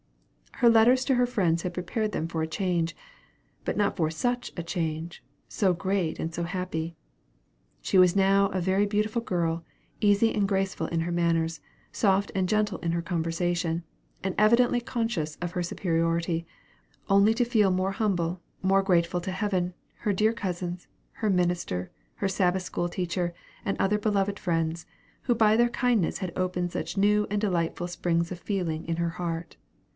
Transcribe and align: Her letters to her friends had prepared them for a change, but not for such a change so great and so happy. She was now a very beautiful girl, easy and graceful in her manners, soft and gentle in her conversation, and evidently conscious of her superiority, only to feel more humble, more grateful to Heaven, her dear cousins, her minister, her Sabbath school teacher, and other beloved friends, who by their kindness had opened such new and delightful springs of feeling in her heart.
Her 0.53 0.69
letters 0.69 1.05
to 1.05 1.15
her 1.15 1.25
friends 1.25 1.63
had 1.63 1.73
prepared 1.73 2.11
them 2.11 2.27
for 2.27 2.43
a 2.43 2.47
change, 2.47 2.95
but 3.65 3.77
not 3.77 3.97
for 3.97 4.11
such 4.11 4.51
a 4.57 4.61
change 4.61 5.23
so 5.47 5.73
great 5.73 6.19
and 6.19 6.33
so 6.33 6.43
happy. 6.43 6.95
She 7.81 7.97
was 7.97 8.15
now 8.15 8.47
a 8.49 8.61
very 8.61 8.85
beautiful 8.85 9.21
girl, 9.23 9.63
easy 10.01 10.33
and 10.33 10.47
graceful 10.47 10.85
in 10.87 11.01
her 11.01 11.11
manners, 11.11 11.61
soft 11.91 12.31
and 12.35 12.47
gentle 12.49 12.77
in 12.79 12.91
her 12.91 13.01
conversation, 13.01 13.83
and 14.23 14.33
evidently 14.37 14.79
conscious 14.81 15.35
of 15.37 15.51
her 15.51 15.63
superiority, 15.63 16.45
only 17.09 17.33
to 17.35 17.45
feel 17.45 17.71
more 17.71 17.93
humble, 17.93 18.39
more 18.61 18.83
grateful 18.83 19.21
to 19.21 19.31
Heaven, 19.31 19.73
her 19.99 20.13
dear 20.13 20.33
cousins, 20.33 20.87
her 21.13 21.29
minister, 21.29 21.91
her 22.15 22.27
Sabbath 22.27 22.63
school 22.63 22.89
teacher, 22.89 23.33
and 23.65 23.77
other 23.79 23.97
beloved 23.97 24.37
friends, 24.37 24.85
who 25.23 25.33
by 25.33 25.55
their 25.55 25.69
kindness 25.69 26.19
had 26.19 26.33
opened 26.35 26.71
such 26.71 26.97
new 26.97 27.25
and 27.31 27.41
delightful 27.41 27.87
springs 27.87 28.31
of 28.31 28.39
feeling 28.39 28.85
in 28.87 28.97
her 28.97 29.09
heart. 29.09 29.57